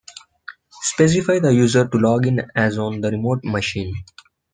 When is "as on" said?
2.55-3.01